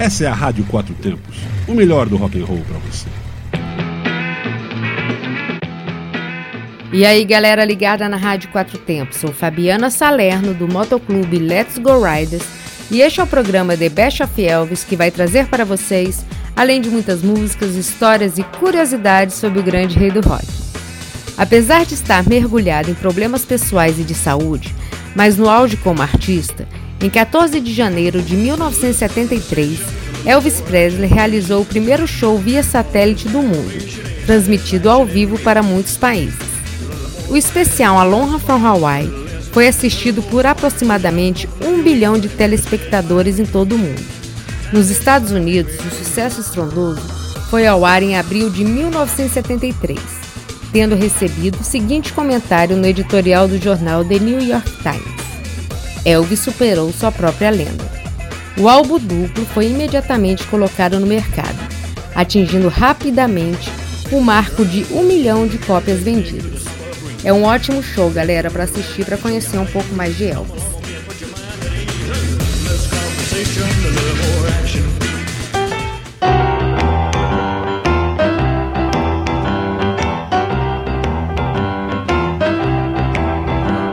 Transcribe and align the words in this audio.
Essa 0.00 0.24
é 0.24 0.26
a 0.28 0.32
Rádio 0.32 0.64
Quatro 0.64 0.94
Tempos, 0.94 1.36
o 1.68 1.74
melhor 1.74 2.08
do 2.08 2.16
rock 2.16 2.40
and 2.40 2.46
roll 2.46 2.62
para 2.66 2.78
você. 2.78 3.06
E 6.90 7.04
aí, 7.04 7.22
galera 7.22 7.62
ligada 7.66 8.08
na 8.08 8.16
Rádio 8.16 8.48
Quatro 8.48 8.78
Tempos, 8.78 9.18
sou 9.18 9.30
Fabiana 9.30 9.90
Salerno 9.90 10.54
do 10.54 10.66
Motoclube 10.66 11.38
Let's 11.38 11.76
Go 11.76 12.02
Riders 12.02 12.42
e 12.90 13.02
este 13.02 13.20
é 13.20 13.24
o 13.24 13.26
programa 13.26 13.76
The 13.76 13.90
Best 13.90 14.22
of 14.22 14.42
Elvis 14.42 14.84
que 14.84 14.96
vai 14.96 15.10
trazer 15.10 15.48
para 15.48 15.66
vocês, 15.66 16.24
além 16.56 16.80
de 16.80 16.88
muitas 16.88 17.20
músicas, 17.20 17.74
histórias 17.74 18.38
e 18.38 18.42
curiosidades 18.42 19.34
sobre 19.34 19.60
o 19.60 19.62
grande 19.62 19.98
rei 19.98 20.10
do 20.10 20.26
rock. 20.26 20.46
Apesar 21.36 21.84
de 21.84 21.92
estar 21.92 22.26
mergulhado 22.26 22.90
em 22.90 22.94
problemas 22.94 23.44
pessoais 23.44 23.98
e 23.98 24.02
de 24.02 24.14
saúde, 24.14 24.74
mas 25.14 25.36
no 25.36 25.46
auge 25.46 25.76
como 25.76 26.00
artista, 26.00 26.66
em 27.02 27.08
14 27.08 27.60
de 27.60 27.72
janeiro 27.72 28.20
de 28.20 28.36
1973, 28.36 29.78
Elvis 30.26 30.60
Presley 30.60 31.08
realizou 31.08 31.62
o 31.62 31.66
primeiro 31.66 32.06
show 32.06 32.36
via 32.36 32.62
satélite 32.62 33.26
do 33.28 33.42
mundo, 33.42 33.72
transmitido 34.26 34.90
ao 34.90 35.06
vivo 35.06 35.38
para 35.38 35.62
muitos 35.62 35.96
países. 35.96 36.38
O 37.30 37.36
especial 37.36 37.98
Aloha 37.98 38.38
from 38.38 38.66
Hawaii 38.66 39.10
foi 39.50 39.66
assistido 39.66 40.22
por 40.24 40.44
aproximadamente 40.44 41.48
um 41.64 41.82
bilhão 41.82 42.18
de 42.18 42.28
telespectadores 42.28 43.38
em 43.38 43.46
todo 43.46 43.76
o 43.76 43.78
mundo. 43.78 44.04
Nos 44.72 44.90
Estados 44.90 45.30
Unidos, 45.30 45.74
o 45.80 45.90
sucesso 45.90 46.40
estrondoso 46.40 47.00
foi 47.48 47.66
ao 47.66 47.84
ar 47.84 48.02
em 48.02 48.16
abril 48.16 48.50
de 48.50 48.62
1973, 48.62 49.98
tendo 50.70 50.94
recebido 50.94 51.58
o 51.60 51.64
seguinte 51.64 52.12
comentário 52.12 52.76
no 52.76 52.86
editorial 52.86 53.48
do 53.48 53.58
jornal 53.58 54.04
The 54.04 54.18
New 54.18 54.40
York 54.40 54.70
Times. 54.82 55.19
Elvis 56.04 56.40
superou 56.40 56.92
sua 56.92 57.12
própria 57.12 57.50
lenda. 57.50 57.84
O 58.58 58.68
álbum 58.68 58.98
duplo 58.98 59.44
foi 59.46 59.66
imediatamente 59.66 60.44
colocado 60.46 60.98
no 60.98 61.06
mercado, 61.06 61.58
atingindo 62.14 62.68
rapidamente 62.68 63.70
o 64.10 64.20
marco 64.20 64.64
de 64.64 64.86
um 64.92 65.02
milhão 65.02 65.46
de 65.46 65.58
cópias 65.58 66.00
vendidas. 66.00 66.64
É 67.22 67.32
um 67.32 67.44
ótimo 67.44 67.82
show, 67.82 68.10
galera, 68.10 68.50
para 68.50 68.64
assistir 68.64 69.04
para 69.04 69.18
conhecer 69.18 69.58
um 69.58 69.66
pouco 69.66 69.94
mais 69.94 70.16
de 70.16 70.28
Elvis. 70.28 70.62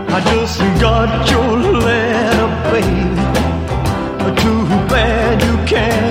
I 0.09 0.21
just 0.21 0.59
got 0.81 1.29
your 1.29 1.66
baby. 2.81 3.15
Too 4.41 4.65
bad 4.87 5.41
you 5.41 5.55
can't 5.65 6.06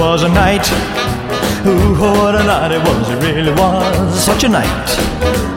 was 0.00 0.22
a 0.22 0.28
night, 0.30 0.66
ooh, 1.66 1.92
what 2.00 2.34
a 2.34 2.42
night 2.42 2.72
it 2.72 2.82
was, 2.88 3.10
it 3.10 3.22
really 3.22 3.52
was 3.52 4.18
such 4.18 4.44
a 4.44 4.48
night. 4.48 4.88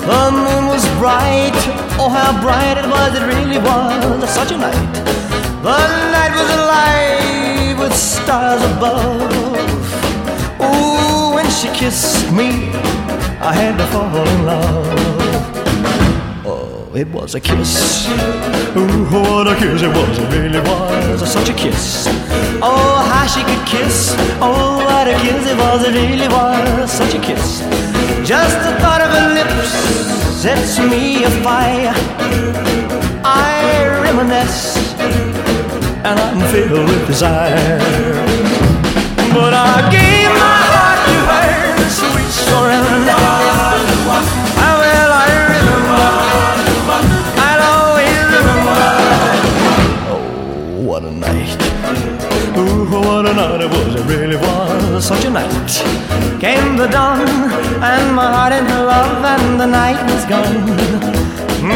The 0.01 0.31
moon 0.31 0.67
was 0.67 0.85
bright, 0.99 1.55
oh, 1.97 2.09
how 2.09 2.31
bright 2.41 2.77
it 2.77 2.85
was, 2.85 3.15
it 3.15 3.25
really 3.25 3.57
was 3.57 4.29
such 4.29 4.51
a 4.51 4.57
night. 4.57 4.93
The 5.63 5.79
night 6.11 6.33
was 6.35 6.49
alive 6.59 7.79
with 7.79 7.95
stars 7.95 8.61
above. 8.75 9.31
Ooh, 10.59 11.35
when 11.35 11.49
she 11.49 11.69
kissed 11.69 12.29
me, 12.33 12.69
I 13.39 13.53
had 13.53 13.77
to 13.77 13.87
fall 13.93 14.27
in 14.27 14.45
love. 14.45 15.22
It 16.95 17.07
was 17.07 17.33
a 17.33 17.39
kiss. 17.39 18.07
Ooh, 18.77 19.05
what 19.09 19.47
a 19.47 19.55
kiss 19.55 19.81
it 19.81 19.87
was, 19.87 20.19
it 20.19 20.29
really 20.29 20.59
was 20.59 21.31
such 21.31 21.49
a 21.49 21.53
kiss. 21.53 22.05
Oh, 22.61 23.01
how 23.09 23.25
she 23.25 23.41
could 23.41 23.65
kiss. 23.65 24.13
Oh, 24.39 24.77
what 24.85 25.07
a 25.07 25.17
kiss 25.17 25.43
it 25.49 25.57
was, 25.57 25.83
it 25.87 25.95
really 25.95 26.27
was 26.27 26.91
such 26.91 27.15
a 27.15 27.19
kiss. 27.19 27.61
Just 28.23 28.57
the 28.61 28.77
thought 28.79 29.01
of 29.01 29.09
her 29.09 29.33
lips 29.33 29.71
sets 30.39 30.77
me 30.77 31.23
afire. 31.23 31.93
I 33.25 33.99
reminisce 34.03 34.93
and 36.05 36.19
I'm 36.19 36.41
filled 36.51 36.87
with 36.87 37.07
desire. 37.07 37.79
But 39.33 39.55
I 39.55 39.89
gave 39.89 40.29
my 40.29 40.61
heart 40.69 41.01
to 41.09 41.17
her, 41.33 41.89
sweet 41.89 42.29
surrender. 42.29 43.42
Night 53.57 53.65
it 53.65 53.69
was, 53.69 53.95
it 53.95 54.05
really 54.05 54.35
was 54.35 55.05
such 55.05 55.25
a 55.25 55.29
night. 55.29 55.71
Came 56.39 56.75
the 56.75 56.87
dawn, 56.87 57.21
and 57.83 58.15
my 58.15 58.25
heart 58.35 58.53
in 58.53 58.65
her 58.65 58.83
love, 58.83 59.23
and 59.23 59.59
the 59.59 59.65
night 59.65 60.01
was 60.11 60.25
gone. 60.25 60.65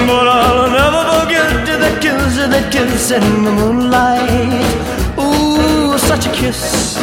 But 0.08 0.28
I'll 0.28 0.70
never 0.72 1.02
forget 1.14 1.66
the 1.84 1.92
kiss, 2.02 2.36
the 2.36 2.68
kiss 2.72 3.12
in 3.12 3.44
the 3.44 3.52
moonlight. 3.52 4.66
Ooh, 5.20 5.98
such 5.98 6.26
a 6.26 6.32
kiss, 6.32 6.98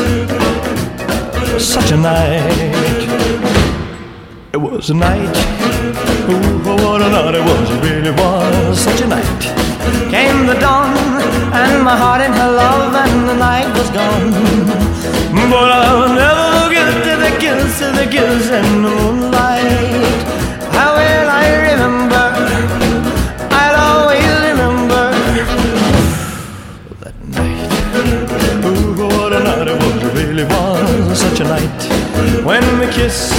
such 1.59 1.93
a 1.93 1.97
night. 1.97 2.75
It 4.53 4.57
was 4.57 4.91
a 4.91 4.95
night. 4.95 5.37
Ooh, 6.31 6.87
what 6.87 7.03
a 7.03 7.09
night 7.11 7.35
it 7.35 7.45
was, 7.45 7.71
it 7.71 7.81
really 7.83 8.11
was 8.11 8.81
such 8.81 9.01
a 9.03 9.07
night. 9.07 9.74
Came 10.11 10.47
the 10.47 10.55
dawn, 10.61 10.95
and 11.53 11.83
my 11.83 11.97
heart 11.97 12.21
in 12.21 12.33
her 12.33 12.51
love, 12.53 12.95
and 12.95 13.29
the 13.29 13.35
night 13.35 13.69
was 13.77 13.91
gone. 13.91 14.31
But 15.51 15.71
I'll 15.71 16.09
never 16.15 16.47
forget 16.63 16.89
the 17.25 17.33
kiss, 17.43 17.79
the 17.79 18.07
kiss 18.11 18.51
in 18.51 18.83
the 18.83 18.91
moonlight. 18.91 20.25
How 20.77 20.91
will 20.99 21.29
I 21.43 21.47
remember? 21.69 22.25
I'll 23.61 23.79
always 23.91 24.33
remember 24.49 25.05
that 27.03 27.17
night. 27.39 27.71
Ooh, 28.65 28.95
what 29.07 29.33
a 29.33 29.41
night 29.49 29.69
it 29.69 29.77
was, 29.83 29.97
really 30.15 30.45
was 30.45 31.19
such 31.21 31.41
a 31.41 31.45
night. 31.45 31.81
When 32.45 32.65
we 32.79 32.87
kissed, 32.87 33.33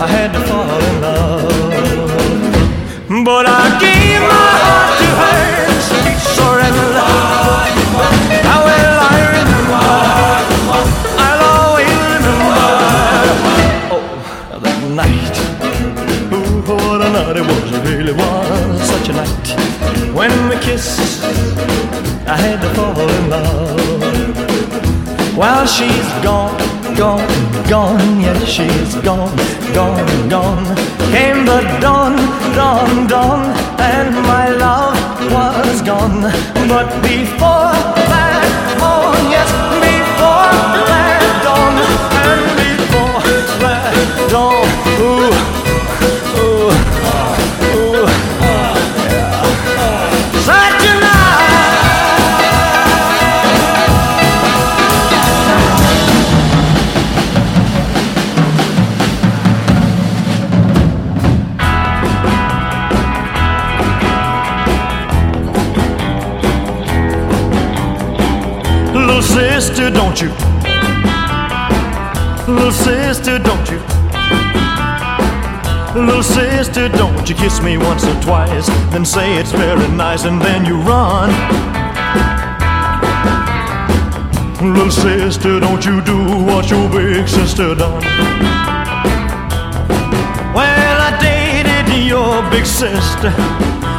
I 0.00 0.06
had 0.06 0.32
to 0.34 0.40
fall 0.48 0.80
in 0.90 1.00
love. 1.00 1.64
But 3.24 3.46
I 3.46 3.78
gave 3.80 4.20
my 4.20 4.50
heart 4.64 4.95
she's 25.76 26.10
gone, 26.24 26.56
gone, 26.96 27.28
gone, 27.68 28.20
yes, 28.20 28.48
she's 28.48 28.94
gone, 29.02 29.36
gone, 29.74 30.28
gone. 30.28 30.64
Came 31.12 31.44
the 31.44 31.60
dawn, 31.80 32.16
dawn, 32.54 33.06
dawn, 33.06 33.42
and 33.78 34.14
my 34.32 34.48
love 34.48 34.96
was 35.30 35.82
gone. 35.82 36.22
But 36.72 36.88
before 37.02 38.05
don't 70.06 70.22
you? 70.22 70.28
Little 72.46 72.70
sister, 72.70 73.38
don't 73.40 73.68
you? 73.68 73.80
Little 76.00 76.22
sister, 76.22 76.88
don't 76.88 77.28
you 77.28 77.34
kiss 77.34 77.60
me 77.60 77.76
once 77.76 78.04
or 78.04 78.14
twice, 78.22 78.68
then 78.92 79.04
say 79.04 79.36
it's 79.36 79.50
very 79.50 79.88
nice, 79.88 80.24
and 80.24 80.40
then 80.40 80.64
you 80.64 80.76
run. 80.76 81.30
Little 84.74 84.92
sister, 84.92 85.58
don't 85.58 85.84
you 85.84 86.00
do 86.02 86.18
what 86.44 86.70
your 86.70 86.88
big 86.88 87.26
sister 87.26 87.74
done? 87.74 88.04
Well, 90.54 90.98
I 91.08 91.18
dated 91.20 92.06
your 92.06 92.48
big 92.48 92.64
sister, 92.64 93.32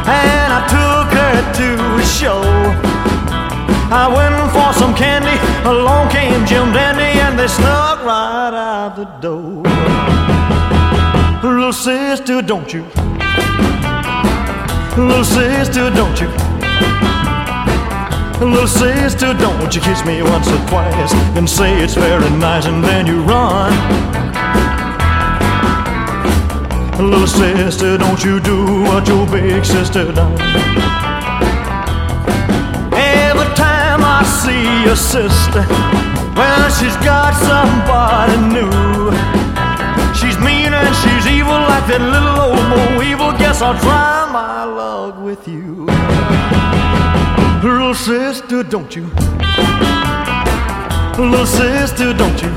and 0.07 0.49
I 0.57 0.61
took 0.75 1.09
her 1.19 1.35
to 1.59 1.67
a 2.01 2.05
show. 2.05 2.96
I 3.89 4.07
went 4.13 4.51
for 4.51 4.73
some 4.77 4.93
candy, 4.93 5.37
along 5.63 6.09
came 6.09 6.45
Jim 6.45 6.73
Dandy, 6.73 7.19
and 7.19 7.39
they 7.39 7.47
snuck 7.47 8.03
right 8.03 8.53
out 8.53 8.97
the 8.97 9.05
door. 9.23 9.63
Little 11.41 11.71
sister, 11.71 12.41
don't 12.41 12.73
you? 12.73 12.83
Little 14.97 15.23
sister, 15.23 15.89
don't 15.89 16.19
you? 16.19 16.27
Little 18.45 18.67
sister, 18.67 19.33
don't 19.33 19.73
you 19.73 19.79
kiss 19.79 20.03
me 20.05 20.21
once 20.21 20.49
or 20.49 20.67
twice, 20.67 21.13
and 21.37 21.49
say 21.49 21.81
it's 21.81 21.93
very 21.93 22.29
nice, 22.31 22.65
and 22.65 22.83
then 22.83 23.07
you 23.07 23.21
run. 23.23 23.71
Little 26.99 27.27
sister, 27.27 27.97
don't 27.97 28.21
you 28.21 28.41
do 28.41 28.81
what 28.83 29.07
your 29.07 29.25
big 29.27 29.63
sister 29.63 30.11
done? 30.11 30.96
See 34.27 34.83
your 34.83 34.95
sister, 34.95 35.65
well, 36.35 36.69
she's 36.77 36.97
got 36.97 37.33
somebody 37.49 38.37
new. 38.53 38.71
She's 40.13 40.37
mean 40.39 40.73
and 40.73 40.95
she's 41.01 41.25
evil 41.27 41.59
like 41.71 41.85
that 41.87 42.01
little 42.01 42.37
old 42.47 43.03
evil. 43.03 43.31
Guess 43.37 43.61
I'll 43.61 43.79
try 43.79 44.29
my 44.31 44.63
luck 44.63 45.19
with 45.21 45.47
you. 45.47 45.85
Little 47.63 47.93
sister, 47.93 48.63
don't 48.63 48.95
you? 48.95 49.05
Little 51.17 51.45
sister, 51.45 52.13
don't 52.13 52.41
you? 52.41 52.51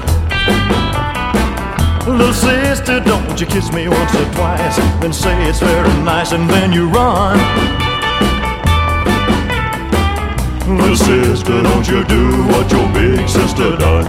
Little 2.11 2.33
sister, 2.33 3.01
don't 3.01 3.41
you 3.41 3.47
kiss 3.47 3.71
me 3.73 3.89
once 3.89 4.15
or 4.15 4.25
twice, 4.33 4.77
then 5.01 5.13
say 5.13 5.49
it's 5.49 5.61
very 5.61 5.89
nice, 6.03 6.33
and 6.33 6.49
then 6.49 6.73
you 6.73 6.89
run. 6.89 7.90
Little 10.71 10.95
sister, 10.97 11.63
don't 11.63 11.87
you 11.89 12.05
do 12.05 12.45
what 12.47 12.71
your 12.71 12.87
big 12.93 13.29
sister 13.29 13.77
done? 13.77 14.07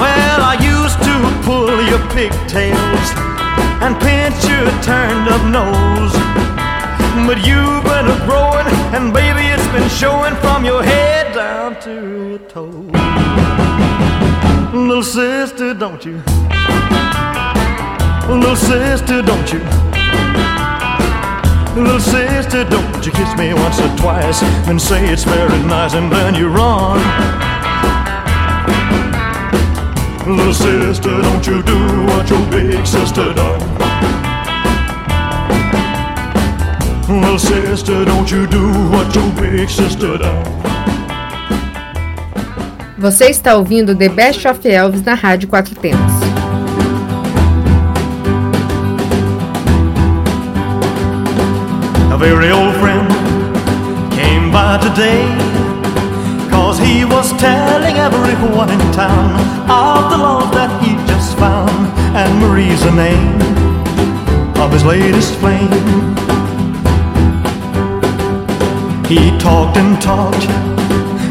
Well, 0.00 0.40
I 0.40 0.56
used 0.60 0.98
to 1.08 1.14
pull 1.44 1.82
your 1.82 2.00
pigtails 2.16 3.08
and 3.84 4.00
pinch 4.00 4.42
your 4.48 4.70
turned 4.80 5.28
up 5.28 5.44
nose. 5.52 6.14
But 7.26 7.38
you've 7.46 7.84
been 7.84 8.06
a 8.08 8.18
growing, 8.24 8.66
and 8.96 9.12
baby, 9.12 9.44
it's 9.46 9.68
been 9.68 9.88
showing 9.90 10.34
from 10.36 10.64
your 10.64 10.82
head 10.82 11.34
down 11.34 11.78
to 11.82 11.92
your 11.92 12.38
toes. 12.48 12.90
Little 14.72 15.02
sister, 15.02 15.74
don't 15.74 16.02
you? 16.04 16.22
Little 18.26 18.56
sister, 18.56 19.20
don't 19.20 19.52
you? 19.52 19.60
Little 21.78 22.00
sister, 22.00 22.64
don't 22.64 23.06
you 23.06 23.12
kiss 23.12 23.36
me 23.38 23.54
once 23.54 23.78
or 23.80 23.88
twice 23.96 24.42
and 24.66 24.82
say 24.82 25.08
it's 25.12 25.22
very 25.22 25.62
nice 25.62 25.94
and 25.94 26.10
then 26.10 26.34
you 26.34 26.48
run. 26.48 26.98
Little 30.26 30.52
sister, 30.52 31.22
don't 31.22 31.46
you 31.46 31.62
do 31.62 31.78
what 32.06 32.28
your 32.28 32.44
big 32.50 32.84
sister 32.84 33.32
done. 33.32 33.60
Little 37.08 37.38
sister, 37.38 38.04
don't 38.04 38.28
you 38.28 38.48
do 38.48 38.72
what 38.90 39.14
your 39.14 39.30
big 39.40 39.70
sister 39.70 40.18
done. 40.18 40.44
Você 42.98 43.26
está 43.30 43.54
ouvindo 43.54 43.94
The 43.94 44.08
Best 44.08 44.44
of 44.48 44.66
Elvis 44.66 45.02
na 45.02 45.14
Rádio 45.14 45.48
Quatro 45.48 45.76
Tempos. 45.76 46.17
Very 52.18 52.50
old 52.50 52.74
friend 52.76 53.08
came 54.12 54.50
by 54.50 54.76
today. 54.78 55.22
Cause 56.50 56.80
he 56.80 57.04
was 57.04 57.30
telling 57.38 57.96
everyone 57.96 58.68
in 58.68 58.80
town 58.92 59.38
Of 59.70 60.10
the 60.10 60.18
love 60.18 60.52
that 60.52 60.82
he 60.82 60.96
just 61.06 61.38
found 61.38 61.70
And 62.18 62.40
Marie's 62.40 62.82
the 62.82 62.90
name 62.90 63.38
of 64.58 64.72
his 64.72 64.84
latest 64.84 65.34
flame. 65.36 65.70
He 69.06 69.30
talked 69.38 69.76
and 69.76 70.02
talked 70.02 70.44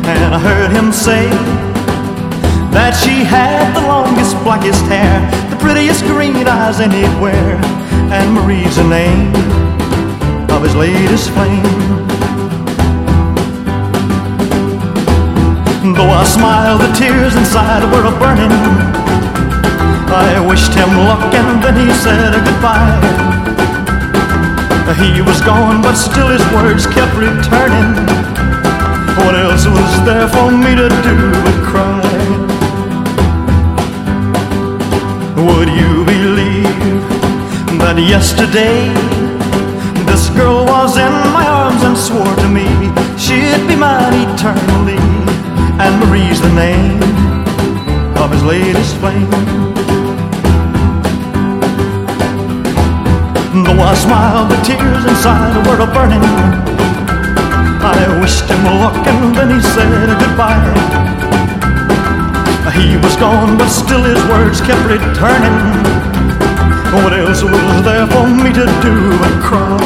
And 0.08 0.34
I 0.34 0.39
heard 0.39 0.72
him 0.72 0.94
say 0.94 1.27
That 2.72 2.98
she 3.03 3.25
had 3.25 3.75
the 3.75 3.86
longest, 3.86 4.41
blackest 4.44 4.86
hair 4.86 5.20
The 5.51 5.58
prettiest 5.58 6.06
green 6.06 6.48
eyes 6.48 6.79
anywhere 6.79 7.60
And 8.15 8.34
Marie's 8.34 8.77
the 8.77 8.88
name 8.88 9.66
of 10.58 10.64
his 10.64 10.76
latest 10.76 11.30
flame. 11.30 11.62
Though 15.94 16.10
I 16.10 16.24
smiled, 16.26 16.82
the 16.82 16.92
tears 16.98 17.36
inside 17.36 17.84
were 17.94 18.06
a 18.10 18.14
burning. 18.18 18.52
I 20.10 20.44
wished 20.50 20.74
him 20.74 20.90
luck 21.06 21.32
and 21.32 21.62
then 21.62 21.76
he 21.78 21.94
said 21.94 22.34
goodbye. 22.48 22.98
He 24.98 25.22
was 25.22 25.40
gone, 25.42 25.84
but 25.84 25.94
still 25.94 26.30
his 26.30 26.46
words 26.56 26.88
kept 26.88 27.14
returning. 27.14 27.94
What 29.22 29.36
else 29.36 29.68
was 29.68 29.92
there 30.10 30.28
for 30.28 30.50
me 30.50 30.74
to 30.74 30.90
do 31.06 31.18
but 31.46 31.58
cry? 31.70 32.02
Would 35.46 35.70
you 35.70 36.04
believe 36.04 37.04
that 37.78 37.98
yesterday 38.00 39.16
this 40.17 40.29
girl 40.29 40.65
was 40.65 40.97
in 40.97 41.13
my 41.38 41.45
arms 41.45 41.83
and 41.83 41.95
swore 41.95 42.36
to 42.43 42.50
me 42.50 42.65
she'd 43.21 43.63
be 43.69 43.75
mine 43.75 44.15
eternally? 44.25 44.97
And 45.77 45.93
Marie's 46.01 46.41
the 46.41 46.53
name 46.65 46.97
of 48.17 48.31
his 48.31 48.43
latest 48.43 48.95
flame. 48.97 49.29
Though 53.63 53.81
I 53.91 53.93
smiled, 54.05 54.50
the 54.50 54.59
tears 54.65 55.05
inside 55.05 55.55
were 55.67 55.81
a 55.86 55.89
burning. 55.93 56.25
I 57.93 57.97
wished 58.19 58.50
him 58.50 58.63
luck 58.81 58.97
and 59.12 59.36
then 59.38 59.50
he 59.53 59.62
said 59.75 60.09
goodbye. 60.24 60.74
He 62.74 62.97
was 62.97 63.15
gone, 63.17 63.55
but 63.57 63.69
still 63.69 64.01
his 64.01 64.24
words 64.31 64.62
kept 64.62 64.83
returning. 64.89 65.97
What 66.94 67.12
else 67.12 67.44
was 67.44 67.84
there 67.84 68.08
for 68.08 68.27
me 68.27 68.53
to 68.53 68.65
do 68.82 68.96
but 69.20 69.41
cry? 69.44 69.77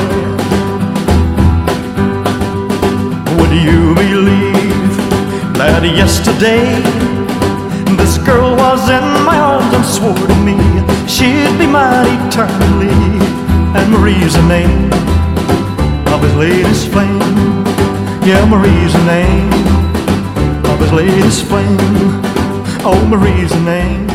Would 3.38 3.51
you 3.51 3.96
believe 3.96 4.93
that 5.58 5.81
yesterday 5.84 6.77
this 7.98 8.20
girl 8.20 8.55
was 8.55 8.88
in 8.88 9.01
my 9.25 9.38
arms 9.38 9.74
and 9.74 9.86
swore 9.86 10.13
to 10.13 10.36
me 10.46 10.58
she'd 11.08 11.58
be 11.58 11.65
mine 11.65 12.05
eternally? 12.27 12.93
And 13.74 13.91
Marie's 13.91 14.36
the 14.36 14.48
name 14.48 14.93
of 16.13 16.22
his 16.22 16.36
latest 16.36 16.88
flame. 16.89 17.20
Yeah, 18.24 18.46
Marie's 18.46 18.93
the 18.93 19.05
name 19.05 19.50
of 20.70 20.79
his 20.79 20.91
latest 20.93 21.46
flame. 21.46 21.77
Oh, 22.86 23.03
Marie's 23.10 23.50
the 23.50 23.62
name 23.62 24.11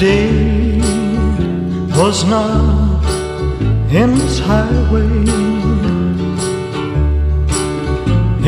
Today 0.00 0.80
was 1.94 2.24
not 2.24 3.04
in 3.92 4.14
this 4.14 4.38
highway, 4.38 5.10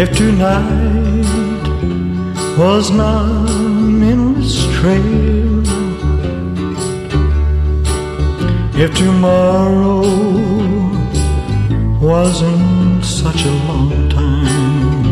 if 0.00 0.16
tonight 0.16 1.28
was 2.56 2.90
not 2.90 3.50
in 3.50 4.32
this 4.40 4.64
trail, 4.76 5.62
if 8.82 8.94
tomorrow 8.94 10.00
wasn't 12.00 13.04
such 13.04 13.44
a 13.44 13.52
long 13.68 14.08
time, 14.08 15.04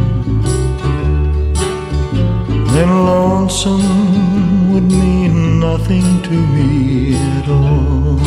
then 2.73 2.89
lonesome 3.05 4.50
would 4.73 4.85
mean 4.85 5.59
nothing 5.59 6.23
to 6.23 6.37
me 6.55 7.15
at 7.37 7.49
all. 7.49 8.19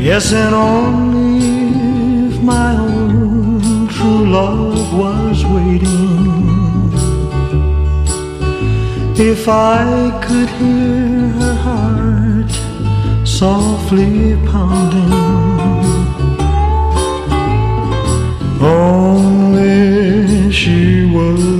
Yes, 0.00 0.32
and 0.32 0.54
only 0.54 2.28
if 2.28 2.42
my 2.42 2.72
own 2.76 3.88
true 3.88 4.24
love 4.40 4.92
was 5.02 5.44
waiting. 5.44 6.18
If 9.30 9.48
I 9.48 9.84
could 10.24 10.50
hear 10.60 11.28
her 11.40 11.56
heart 11.66 12.52
softly 13.26 14.36
pounding, 14.50 15.12
only 18.60 20.52
she 20.52 21.04
was 21.16 21.57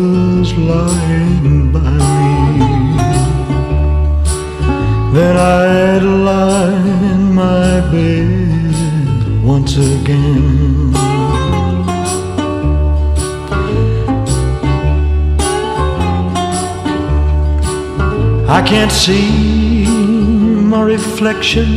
then 5.19 5.37
I'd 5.37 6.03
lie 6.03 7.11
in 7.13 7.35
my 7.35 7.81
bed 7.91 9.43
once 9.43 9.77
again. 9.77 10.95
I 18.59 18.63
can't 18.71 18.93
see 18.93 19.87
my 20.73 20.83
reflection 20.83 21.71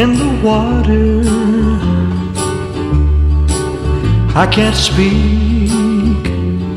in 0.00 0.08
the 0.22 0.30
water. 0.48 1.10
I 4.42 4.46
can't 4.56 4.76
speak 4.76 6.22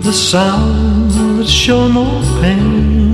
the 0.07 0.13
sound 0.13 1.11
that 1.37 1.47
show 1.47 1.87
no 1.87 2.05
pain. 2.41 3.06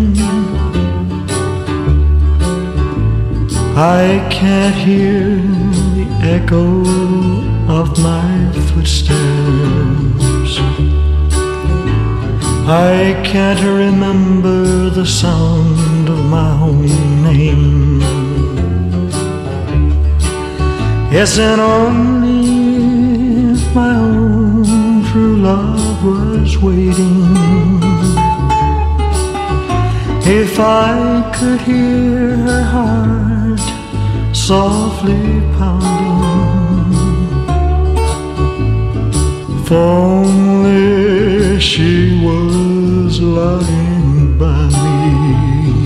I 3.75 4.27
can't 4.29 4.75
hear 4.75 5.35
the 5.95 6.05
echo 6.21 6.81
of 7.67 7.97
my 7.97 8.51
footsteps. 8.69 10.59
I 12.69 13.19
can't 13.25 13.59
remember 13.61 14.91
the 14.91 15.07
sound 15.07 16.07
of 16.07 16.23
my 16.25 16.51
own 16.61 16.85
name. 17.23 17.99
Yes, 21.11 21.39
and 21.39 21.59
only 21.59 23.53
if 23.53 23.73
my 23.73 23.95
own 23.95 25.03
true 25.05 25.37
love 25.37 26.03
was 26.05 26.59
waiting. 26.59 27.81
If 30.25 30.59
I 30.59 31.33
could 31.35 31.61
hear 31.61 32.37
her 32.37 32.63
heart 32.63 33.32
softly 34.47 35.39
pounding, 35.57 36.91
only 39.71 41.57
she 41.61 42.19
was 42.25 43.21
lying 43.21 44.37
by 44.37 44.65
me, 44.83 45.85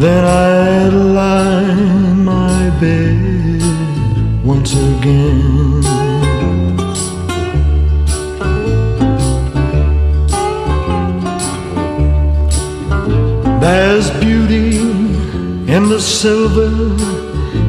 then 0.00 0.22
I'd 0.22 0.92
lie 0.92 1.62
in 1.62 2.24
my 2.26 2.68
bed 2.78 3.62
once 4.44 4.74
again. 4.74 5.69
The 15.90 16.00
silver 16.00 16.70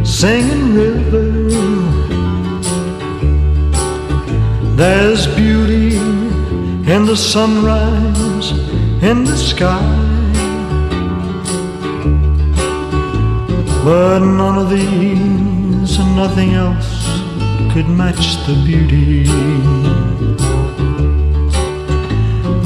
singing 0.05 0.75
river. 0.75 1.31
There's 4.75 5.25
beauty 5.35 5.95
in 6.93 7.05
the 7.07 7.17
sunrise 7.17 8.51
in 9.01 9.23
the 9.23 9.35
sky. 9.35 9.81
But 13.83 14.19
none 14.19 14.57
of 14.59 14.69
these 14.69 15.97
and 15.97 16.15
nothing 16.15 16.53
else 16.53 16.93
could 17.73 17.89
match 17.89 18.25
the 18.45 18.55
beauty 18.63 19.23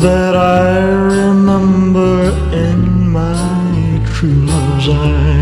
that 0.06 0.36
I 0.36 0.80
remember 1.16 2.24
in 2.52 3.10
my 3.10 4.02
true 4.06 4.46
love's 4.48 4.90
eyes. 4.90 5.35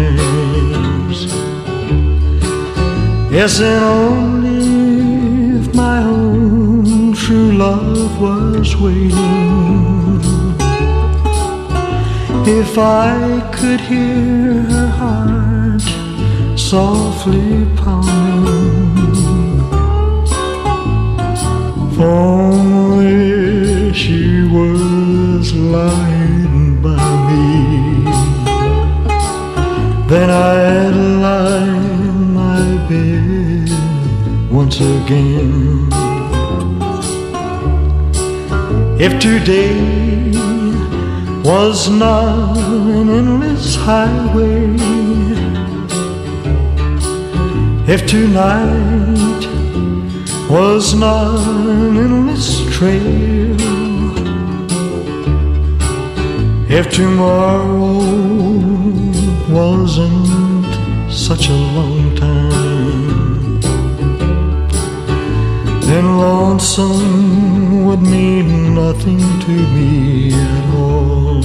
Yes, 3.33 3.59
and 3.61 3.83
only 3.83 5.57
if 5.57 5.73
my 5.73 6.03
own 6.03 7.13
true 7.13 7.53
love 7.53 8.21
was 8.21 8.75
waiting. 8.77 10.21
If 12.45 12.77
I 12.77 13.41
could 13.51 13.81
hear 13.81 14.61
her 14.73 14.87
heart 15.01 15.81
softly 16.59 17.65
pounding, 17.75 19.15
if 21.91 21.99
If 39.05 39.19
today 39.19 40.31
was 41.43 41.89
not 41.89 42.57
an 42.57 43.09
endless 43.09 43.75
highway, 43.75 44.63
if 47.85 48.07
tonight 48.07 49.43
was 50.49 50.93
not 50.95 51.37
an 51.67 51.97
endless 51.97 52.63
trail, 52.73 53.57
if 56.71 56.89
tomorrow 56.89 57.97
wasn't 59.49 61.11
such 61.11 61.49
a 61.49 61.59
long 61.75 62.15
time, 62.15 63.59
then 65.87 66.05
lonesome 66.17 67.52
would 67.85 68.01
mean 68.01 68.73
nothing 68.73 69.19
to 69.45 69.55
me 69.75 70.33
at 70.33 70.65
all. 70.75 71.41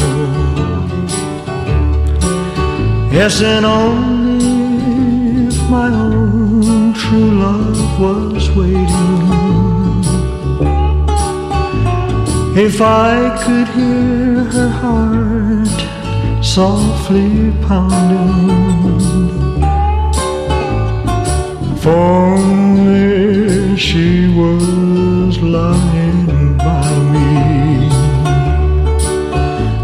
Yes, 3.12 3.42
and 3.42 3.64
only 3.66 5.48
if 5.48 5.58
my 5.68 5.88
own 5.88 6.94
true 6.94 7.30
love 7.46 7.80
was 8.00 8.50
waiting. 8.60 9.18
If 12.66 12.80
I 12.80 13.14
could 13.42 13.68
hear 13.78 14.44
her 14.56 14.70
heart 14.82 15.80
softly 16.44 17.52
pounding, 17.66 19.00
for 21.82 22.36
only 22.38 23.76
she 23.76 24.28
was 24.40 25.40
lying 25.40 25.97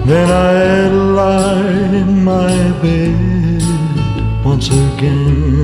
then 0.04 0.30
I'd 0.30 0.92
lie 0.92 1.96
in 2.00 2.24
my 2.24 2.54
bed 2.82 4.44
once 4.44 4.68
again. 4.68 5.63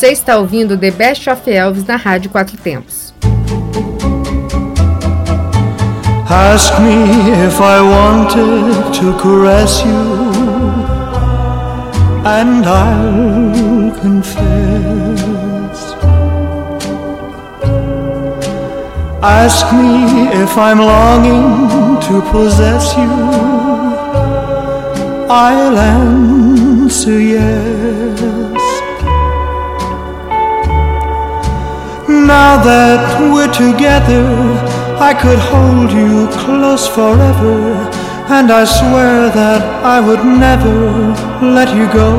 Você 0.00 0.12
está 0.12 0.38
ouvindo 0.38 0.78
The 0.78 0.90
Best 0.90 1.28
of 1.28 1.42
Elvis 1.50 1.84
na 1.84 1.96
Rádio 1.96 2.30
Quatro 2.30 2.56
Tempos. 2.56 3.12
Ask 6.26 6.80
me 6.80 7.04
if 7.44 7.60
I 7.60 7.82
wanted 7.82 8.94
to 8.98 9.12
caress 9.20 9.82
you, 9.84 10.32
and 12.24 12.64
I'll 12.64 13.92
confess 14.00 14.40
Ask 19.20 19.70
me 19.74 20.30
if 20.42 20.56
I'm 20.56 20.80
longing 20.80 21.98
to 22.08 22.22
possess 22.32 22.94
you. 22.96 23.10
I'll 25.28 25.76
answer 25.78 27.20
yes. 27.20 27.79
Now 32.26 32.62
that 32.62 33.02
we're 33.32 33.52
together, 33.52 34.24
I 35.00 35.12
could 35.14 35.38
hold 35.38 35.90
you 35.90 36.28
close 36.44 36.86
forever, 36.86 37.56
and 38.28 38.52
I 38.52 38.64
swear 38.64 39.30
that 39.30 39.62
I 39.84 40.00
would 40.00 40.24
never 40.24 40.78
let 41.40 41.74
you 41.74 41.86
go. 41.92 42.10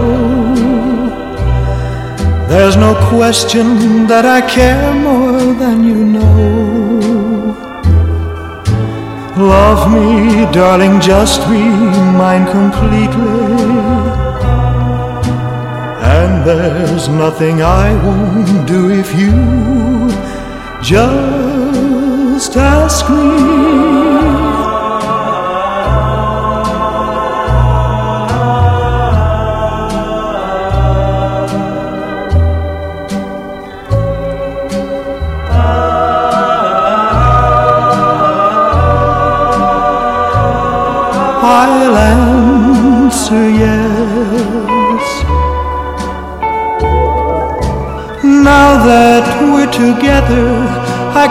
There's 2.50 2.76
no 2.76 2.94
question 3.10 4.08
that 4.08 4.26
I 4.26 4.42
care 4.42 4.94
more 4.94 5.54
than 5.54 5.84
you 5.84 6.04
know. 6.04 6.52
Love 9.38 9.92
me, 9.92 10.46
darling, 10.52 11.00
just 11.00 11.42
be 11.50 11.64
mine 12.22 12.46
completely. 12.52 14.02
And 16.20 16.46
there's 16.46 17.08
nothing 17.08 17.62
I 17.62 17.94
won't 18.04 18.68
do 18.68 18.90
if 18.92 19.16
you 19.16 19.81
just 20.82 22.58
ask 22.58 23.08
me. 23.10 23.71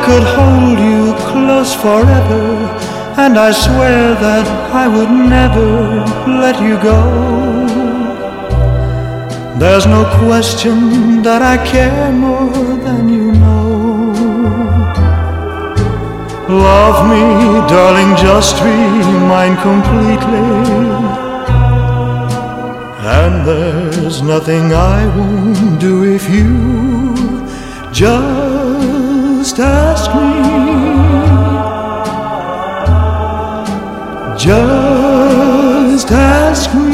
Could 0.07 0.25
hold 0.37 0.79
you 0.79 1.15
close 1.31 1.75
forever, 1.75 2.45
and 3.23 3.39
I 3.39 3.51
swear 3.53 4.15
that 4.27 4.47
I 4.83 4.87
would 4.89 5.11
never 5.11 5.71
let 6.43 6.57
you 6.63 6.77
go. 6.91 7.01
There's 9.59 9.87
no 9.87 10.03
question 10.25 11.23
that 11.23 11.43
I 11.43 11.57
care 11.73 12.11
more 12.13 12.77
than 12.87 13.09
you 13.09 13.33
know. 13.33 13.71
Love 16.49 16.99
me, 17.13 17.25
darling, 17.69 18.17
just 18.17 18.57
be 18.65 18.79
mine 19.33 19.57
completely. 19.69 20.49
And 23.21 23.47
there's 23.47 24.23
nothing 24.23 24.73
I 24.73 25.07
won't 25.17 25.79
do 25.79 25.95
if 26.17 26.29
you 26.29 27.47
just 29.43 29.59
ask 29.59 30.15
me. 30.15 30.33
Just 34.39 36.11
ask 36.13 36.75
me. 36.75 36.90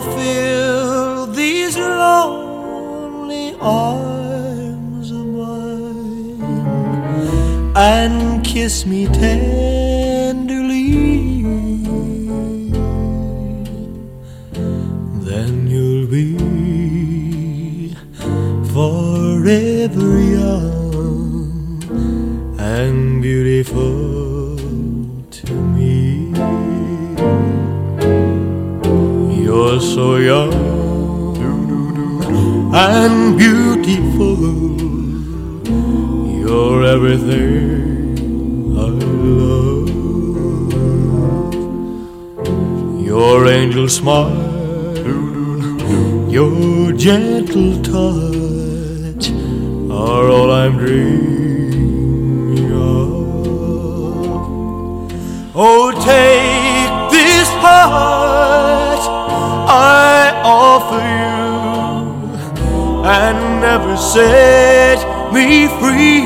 Fill 0.00 1.26
these 1.28 1.76
lonely 1.78 3.56
arms 3.60 5.10
of 5.10 5.26
mine 5.26 6.42
and 7.74 8.44
kiss 8.44 8.84
me 8.84 9.06
tenderly. 9.06 9.42
Then 15.24 15.66
you'll 15.66 16.06
be 16.06 16.36
forever 18.74 20.20
young 20.36 21.82
and 22.58 23.22
beautiful 23.22 24.35
So 29.78 30.16
young 30.16 30.54
and 32.74 33.36
beautiful. 33.36 34.36
You're 36.40 36.82
everything 36.84 38.74
I 38.74 38.88
love. 39.42 39.88
Your 43.04 43.46
angel 43.48 43.88
smile, 43.88 44.34
your 46.30 46.92
gentle 46.92 47.82
touch 47.82 49.30
are 49.90 50.28
all 50.30 50.50
I'm 50.52 50.78
dreaming 50.78 51.35
I 59.68 60.30
offer 60.44 61.02
you 61.20 61.46
and 63.04 63.60
never 63.60 63.96
set 63.96 64.98
me 65.32 65.66
free. 65.80 66.22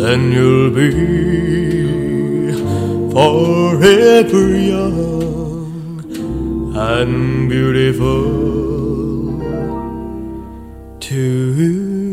Then 0.00 0.30
you'll 0.30 0.70
be 0.70 0.92
forever 3.12 4.46
young 4.56 6.04
and 6.76 7.48
beautiful 7.48 8.22
to 11.00 11.54
me. 11.56 12.05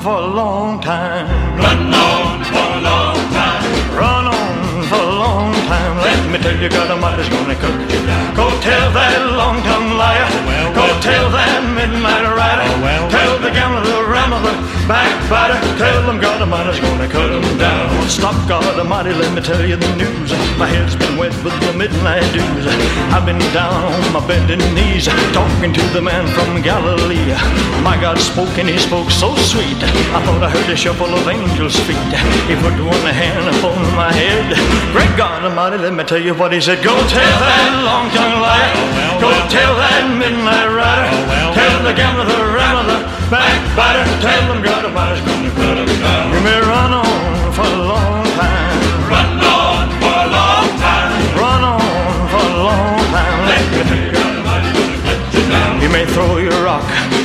On 0.00 0.04
for 0.04 0.22
a 0.22 0.34
long 0.34 0.80
time. 0.80 1.26
Run 1.58 1.94
on 1.94 2.44
for 2.44 2.66
a 2.78 2.80
long 2.80 3.16
time. 3.32 3.96
Run 3.96 4.26
on 4.26 4.82
for 4.88 4.96
a 4.96 5.14
long 5.24 5.52
time. 5.52 5.96
Let 5.98 6.30
me 6.30 6.38
tell 6.38 6.56
you, 6.56 6.68
God 6.68 6.90
Almighty's 6.90 7.28
gonna 7.28 7.54
cut 7.54 7.80
you 7.92 8.06
down. 8.06 8.34
Go 8.34 8.48
tell 8.60 8.92
that 8.92 9.20
long-tongued 9.36 9.96
liar. 9.96 10.28
Go 10.74 10.86
tell 11.00 11.30
that 11.30 11.60
midnight 11.74 12.29
well, 12.80 13.10
tell 13.10 13.38
the 13.38 13.50
gambler, 13.50 13.84
the 13.84 14.00
rambler, 14.08 14.56
backbiter. 14.88 15.58
Tell 15.78 16.06
them 16.06 16.20
God 16.20 16.40
Almighty's 16.40 16.80
gonna 16.80 17.08
cut 17.08 17.28
them 17.28 17.58
down. 17.58 18.08
Stop, 18.08 18.36
God 18.48 18.64
Almighty, 18.78 19.12
let 19.12 19.32
me 19.34 19.40
tell 19.40 19.64
you 19.64 19.76
the 19.76 19.92
news. 19.96 20.32
My 20.58 20.66
head's 20.66 20.96
been 20.96 21.16
wet 21.16 21.32
with 21.44 21.54
the 21.60 21.72
midnight 21.76 22.26
dews. 22.32 22.66
I've 23.14 23.24
been 23.24 23.38
down 23.52 23.72
on 23.92 24.12
my 24.12 24.26
bending 24.26 24.62
knees, 24.74 25.06
talking 25.32 25.72
to 25.72 25.82
the 25.92 26.02
man 26.02 26.26
from 26.34 26.60
Galilee. 26.62 27.32
My 27.82 27.96
God 28.00 28.18
spoke 28.18 28.56
and 28.58 28.68
he 28.68 28.78
spoke 28.78 29.10
so 29.10 29.36
sweet. 29.36 29.78
I 30.16 30.18
thought 30.24 30.42
I 30.42 30.50
heard 30.50 30.68
a 30.68 30.76
shuffle 30.76 31.12
of 31.14 31.28
angels' 31.28 31.78
feet. 31.86 32.10
He 32.48 32.54
put 32.56 32.74
one 32.80 33.06
hand 33.12 33.46
upon 33.56 33.78
my 33.94 34.12
head. 34.12 34.56
Great 34.92 35.14
God 35.16 35.44
Almighty, 35.44 35.78
let 35.78 35.94
me 35.94 36.04
tell 36.04 36.20
you 36.20 36.34
what 36.34 36.52
he 36.52 36.60
said. 36.60 36.82
Go 36.82 36.96
tell 37.08 37.36
that 37.44 37.70
long-tongued 37.84 38.40
liar. 38.40 39.20
Go 39.20 39.30
tell 39.52 39.74
that 39.76 40.08
midnight 40.16 40.68
rider. 40.72 41.12
tell 41.54 41.76
the 41.84 41.92
gambler, 41.92 42.24
the 42.24 42.40
rambler, 42.56 42.69
the 42.78 42.98
backbiter. 43.30 44.04
Tell 44.22 44.52
them 44.52 44.62
God 44.62 44.84
Almighty's 44.84 45.24
gonna 45.26 45.50
cut 45.50 45.74
them 45.74 45.86
down. 46.00 46.34
You 46.34 46.40
may 46.40 46.60
run 46.60 46.92
on 46.92 47.09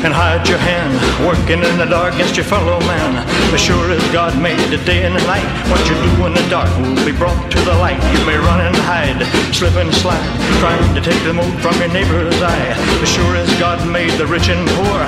and 0.05 0.13
hide 0.13 0.47
your 0.47 0.61
hand. 0.61 0.93
working 1.25 1.65
in 1.65 1.75
the 1.81 1.85
dark 1.89 2.13
against 2.13 2.37
your 2.37 2.45
fellow 2.45 2.77
man. 2.85 3.25
As 3.49 3.59
sure 3.59 3.89
as 3.89 4.01
God 4.13 4.37
made 4.39 4.61
the 4.69 4.77
day 4.85 5.01
and 5.01 5.17
the 5.17 5.25
night, 5.25 5.45
what 5.65 5.81
you 5.89 5.97
do 5.97 6.29
in 6.29 6.33
the 6.37 6.45
dark 6.47 6.69
will 6.77 7.01
be 7.01 7.11
brought 7.11 7.41
to 7.49 7.59
the 7.65 7.73
light. 7.81 7.97
You 8.13 8.21
may 8.29 8.37
run 8.37 8.61
and 8.61 8.75
hide, 8.85 9.17
slip 9.49 9.73
and 9.81 9.89
slide, 9.93 10.21
trying 10.61 10.93
to 10.93 11.01
take 11.01 11.17
the 11.25 11.33
mote 11.33 11.57
from 11.57 11.73
your 11.81 11.89
neighbor's 11.89 12.37
eye. 12.37 12.77
As 13.01 13.09
sure 13.09 13.35
as 13.35 13.49
God 13.57 13.81
made 13.89 14.13
the 14.21 14.27
rich 14.29 14.47
and 14.47 14.61
poor, 14.77 14.99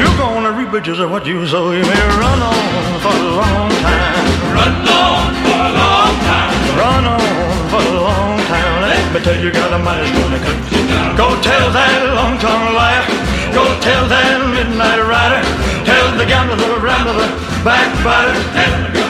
you're 0.00 0.16
gonna 0.16 0.52
reap 0.56 0.72
riches 0.72 0.98
of 1.04 1.10
what 1.10 1.26
you 1.26 1.46
sow. 1.46 1.72
You 1.76 1.84
may 1.84 2.02
run 2.16 2.40
on 2.40 3.00
for 3.04 3.12
a 3.12 3.28
long 3.36 3.68
time. 3.84 4.24
Run 4.56 4.74
on 4.88 5.32
for 5.44 5.58
a 5.68 5.72
long 5.84 6.16
time. 6.24 6.52
Run 6.80 7.04
on 7.04 7.52
for 7.68 7.82
a 7.84 7.94
long 8.08 8.36
time. 8.48 8.72
Let 8.88 9.04
me 9.12 9.20
tell 9.20 9.36
you, 9.36 9.52
God 9.52 9.72
Almighty's 9.76 10.12
gonna 10.16 10.40
cut 10.40 10.58
you 10.72 10.82
down. 10.88 11.16
Go 11.16 11.28
tell 11.44 11.68
that 11.76 12.00
long-tongued 12.16 12.72
liar. 12.72 13.35
Go 13.56 13.64
tell 13.80 14.04
that 14.12 14.36
midnight 14.52 15.00
rider. 15.00 15.40
Tell 15.88 16.12
the 16.20 16.26
gambler, 16.28 16.76
rambler, 16.76 17.24
backbiter. 17.64 18.36
Tell 18.52 18.92
the. 18.92 19.06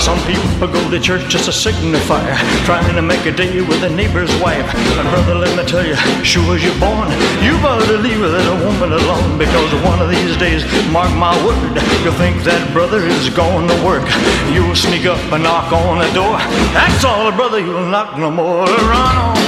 Some 0.00 0.20
people 0.28 0.68
go 0.68 0.90
to 0.90 1.00
church 1.00 1.24
just 1.28 1.46
to 1.46 1.52
signify 1.52 2.20
trying 2.64 2.94
to 2.94 3.00
make 3.00 3.24
a 3.24 3.32
day 3.32 3.60
with 3.62 3.82
a 3.84 3.88
neighbor's 3.88 4.28
wife. 4.36 4.68
But 4.96 5.08
brother, 5.08 5.34
let 5.34 5.56
me 5.56 5.64
tell 5.64 5.86
you, 5.86 5.94
sure 6.24 6.56
as 6.56 6.62
you're 6.62 6.78
born, 6.80 7.08
you 7.40 7.56
better 7.64 7.96
leave 7.96 8.20
that 8.20 8.64
woman 8.64 8.92
alone 8.92 9.38
because 9.38 9.72
one 9.80 10.00
of 10.00 10.10
these 10.10 10.36
days, 10.36 10.60
mark 10.92 11.08
my 11.16 11.32
word, 11.44 11.72
you'll 12.04 12.20
think 12.20 12.44
that 12.44 12.60
brother 12.72 13.00
is 13.00 13.30
going 13.30 13.68
to 13.68 13.76
work. 13.82 14.04
You'll 14.52 14.76
sneak 14.76 15.06
up 15.06 15.20
and 15.32 15.44
knock 15.44 15.72
on 15.72 16.04
the 16.04 16.12
door. 16.12 16.36
That's 16.76 17.04
all, 17.04 17.32
brother, 17.32 17.60
you'll 17.60 17.88
knock 17.88 18.18
no 18.18 18.30
more. 18.30 18.66
Run 18.66 19.16
on 19.16 19.39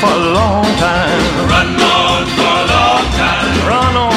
for 0.00 0.08
a 0.08 0.22
long 0.32 0.64
time. 0.80 1.20
Run 1.52 1.76
on 1.76 2.24
for 2.36 2.54
a 2.62 2.66
long 2.72 3.04
time. 3.20 3.52
Run 3.68 3.94
on 3.96 4.16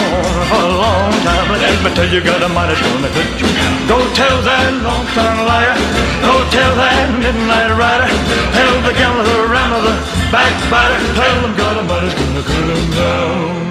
for 0.49 0.63
a 0.63 0.73
long 0.83 1.11
time. 1.27 1.47
Let 1.63 1.83
me 1.83 1.89
tell 1.97 2.07
you, 2.07 2.21
God 2.23 2.41
Almighty's 2.41 2.79
gonna 2.79 3.09
cut 3.15 3.29
you. 3.39 3.47
Go 3.91 3.97
tell 4.15 4.37
that 4.47 4.71
long-time 4.87 5.39
liar. 5.49 5.75
Go 6.23 6.33
tell 6.55 6.73
that 6.79 7.11
midnight 7.19 7.71
rider. 7.75 8.09
Tell 8.55 8.73
the 8.87 8.93
gambler, 8.99 9.25
the 9.27 9.47
rambler, 9.53 9.83
the 9.87 9.95
backbiter. 10.31 10.99
Tell 11.19 11.35
them 11.43 11.53
God 11.61 11.75
Almighty's 11.81 12.15
gonna 12.19 12.43
cut 12.47 12.65
him 12.71 12.83
down. 12.95 13.63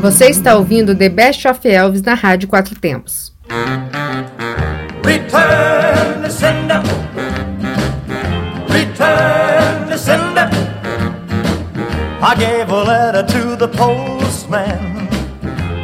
Você 0.00 0.26
está 0.30 0.56
ouvindo 0.56 0.94
The 0.94 1.08
Best 1.08 1.44
of 1.46 1.60
Elvis 1.66 2.02
na 2.02 2.14
Rádio 2.14 2.48
Quatro 2.48 2.74
Tempos. 2.76 3.36
I 12.20 12.34
gave 12.34 12.68
a 12.68 12.82
letter 12.82 13.22
to 13.22 13.54
the 13.54 13.68
postman. 13.68 15.06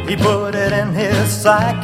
He 0.05 0.17
put 0.17 0.53
it 0.53 0.73
in 0.73 0.91
his 0.91 1.31
sack. 1.31 1.81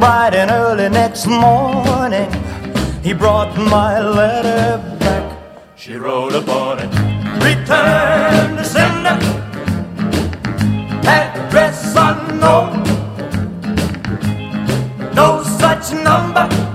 Bright 0.00 0.34
and 0.34 0.50
early 0.50 0.88
next 0.88 1.26
morning, 1.26 2.30
he 3.02 3.12
brought 3.12 3.54
my 3.56 4.00
letter 4.00 4.78
back. 4.98 5.38
She 5.76 5.96
wrote 5.96 6.34
upon 6.34 6.78
it. 6.78 6.90
Return 7.44 8.56
to 8.56 8.64
sender. 8.64 9.18
Address 11.06 11.94
unknown. 11.96 12.82
No 15.14 15.42
such 15.42 15.92
number. 15.92 16.67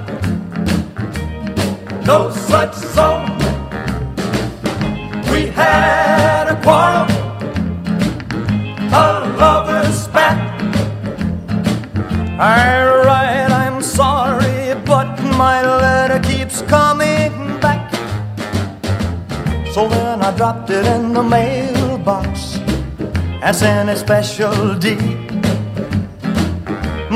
Sent 23.52 23.90
a 23.90 23.98
special 23.98 24.76
deed. 24.76 24.98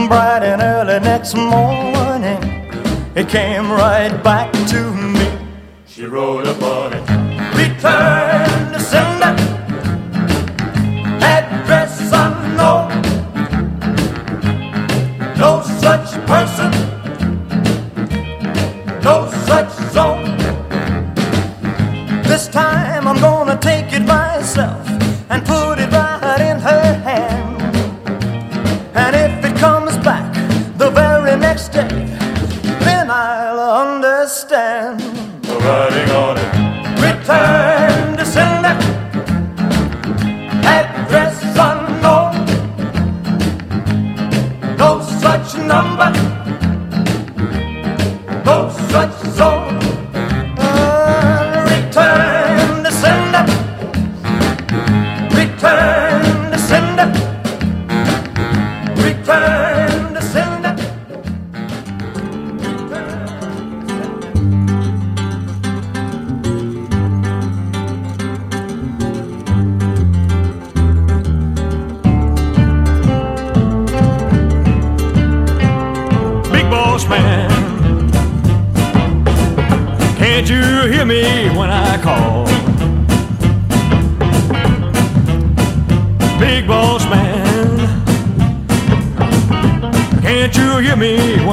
Bright 0.09 0.43
and 0.43 0.61
early 0.61 0.99
next 0.99 1.35
morning, 1.35 2.41
it 3.15 3.29
came 3.29 3.71
right 3.71 4.11
back 4.23 4.51
to 4.71 4.93
me. 4.93 5.27
She 5.85 6.05
wrote 6.05 6.45
upon 6.45 6.66
then 31.73 33.09
I'll 33.09 33.59
understand. 33.59 35.06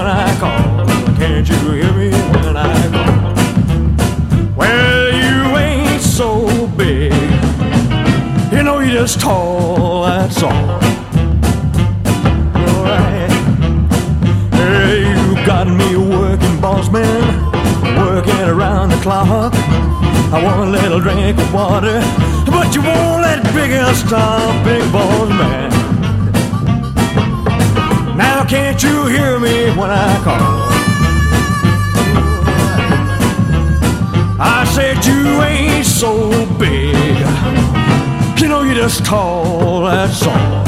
When 0.05 0.13
I 0.13 0.39
call? 0.39 0.87
Can't 1.17 1.49
you 1.49 1.57
hear 1.71 1.93
me 1.95 2.11
when 2.11 2.57
I 2.59 2.77
call? 2.95 3.33
Well, 4.55 5.05
you 5.23 5.57
ain't 5.57 6.03
so 6.03 6.67
big, 6.77 7.13
you 8.53 8.63
know 8.63 8.81
you 8.81 8.93
just 8.93 9.19
tall, 9.19 10.03
that's 10.03 10.43
all. 10.43 10.83
You 15.01 15.35
got 15.47 15.69
me 15.69 15.97
working, 15.97 16.61
boss 16.61 16.91
man, 16.91 17.25
working 17.97 18.41
around 18.43 18.91
the 18.91 18.97
clock. 18.97 19.55
I 20.35 20.43
want 20.45 20.69
a 20.69 20.71
little 20.71 21.01
drink 21.01 21.39
of 21.39 21.55
water, 21.55 22.01
but 22.45 22.75
you 22.75 22.83
won't 22.83 23.23
let 23.23 23.43
big 23.55 23.71
ass 23.71 24.01
stop, 24.01 24.65
big 24.67 24.83
boss 24.93 25.31
man. 25.31 25.74
Can't 28.49 28.83
you 28.83 29.07
hear 29.07 29.41
me 29.41 29.71
when 29.71 29.91
I 29.91 30.23
call? 30.23 30.69
I 34.39 34.65
said 34.75 35.05
you 35.05 35.43
ain't 35.43 35.87
so 35.87 36.31
big, 36.59 36.95
you 38.41 38.49
know 38.49 38.63
you're 38.63 38.75
just 38.75 39.05
tall, 39.05 39.85
that's 39.85 40.27
all. 40.27 40.64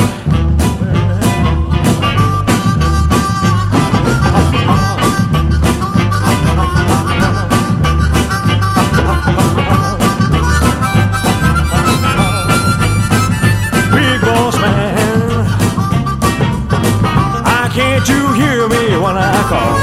call. 19.48 19.78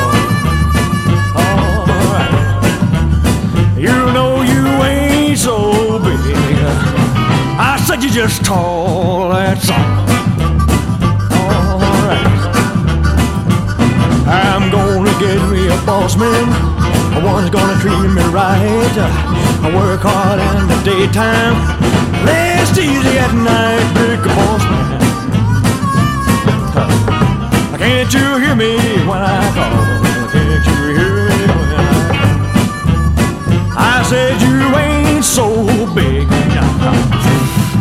Alright. 1.39 2.34
You 3.78 3.95
know 4.15 4.41
you 4.41 4.63
ain't 4.84 5.38
so 5.38 5.99
big. 5.99 6.19
I 7.58 7.82
said 7.86 8.04
you 8.04 8.10
just 8.10 8.43
tall, 8.43 9.30
that's 9.30 9.69
all. 9.69 9.80
Alright. 11.32 12.28
I'm 14.28 14.69
gonna 14.69 15.13
get 15.23 15.39
me 15.49 15.67
a 15.67 15.78
boss 15.86 16.17
man. 16.17 16.47
One's 17.23 17.49
gonna 17.49 17.80
treat 17.80 18.10
me 18.17 18.23
right. 18.36 18.97
I 19.65 19.69
work 19.73 20.02
hard 20.04 20.39
in 20.39 20.67
the 20.67 20.80
daytime. 20.84 21.56
rest 22.26 22.78
easy 22.78 23.17
at 23.17 23.34
night, 23.34 23.86
big 23.95 24.21
boss 24.36 24.63
man. 24.63 25.03
Can't 27.84 28.13
you 28.13 28.38
hear 28.38 28.56
me 28.56 28.78
when 29.04 29.22
I 29.22 29.43
call? 29.52 29.76
Can't 30.32 30.65
you 30.72 30.96
hear 30.96 31.28
me 31.28 31.36
when 31.52 31.69
I 31.76 31.91
call? 32.08 32.32
I 33.78 34.04
said 34.08 34.39
you 34.39 34.56
ain't 34.78 35.26
so 35.26 35.46
big. 35.93 36.32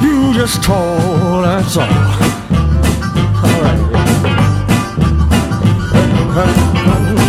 You 0.02 0.34
just 0.34 0.60
tall, 0.60 1.42
that's 1.42 1.76
all. 1.76 1.86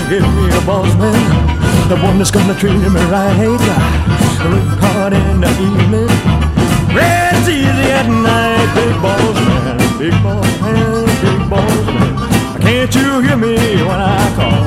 give 0.09 0.25
me 0.33 0.45
a 0.57 0.61
boss 0.65 0.95
man, 0.97 1.89
the 1.89 1.97
one 2.01 2.17
that's 2.17 2.31
gonna 2.31 2.55
treat 2.55 2.73
me 2.73 2.87
right. 2.87 3.37
Work 4.49 4.79
hard 4.81 5.13
in 5.13 5.41
the 5.41 5.49
evening, 5.61 6.09
rest 6.95 7.47
easy 7.47 7.91
at 7.93 8.09
night. 8.09 8.65
Big 8.73 8.95
boss 8.99 9.35
man, 9.45 9.77
big 9.99 10.23
boss 10.23 10.61
man, 10.61 11.05
big 11.21 11.49
boss 11.51 11.85
man. 11.85 12.22
Can't 12.63 12.95
you 12.95 13.19
hear 13.21 13.37
me 13.37 13.55
when 13.83 13.99
I 13.99 14.33
call? 14.35 14.63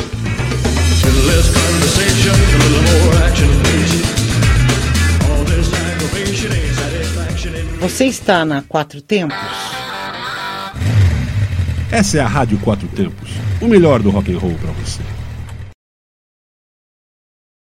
Você 7.81 8.05
está 8.07 8.45
na 8.45 8.63
Quatro 8.63 9.01
Tempos? 9.01 9.37
Essa 11.91 12.19
é 12.19 12.21
a 12.21 12.27
Rádio 12.27 12.59
Quatro 12.59 12.87
Tempos, 12.89 13.31
o 13.61 13.69
melhor 13.69 14.01
do 14.01 14.11
rock 14.11 14.33
and 14.33 14.39
roll 14.39 14.55
para 14.55 14.73
você. 14.73 15.16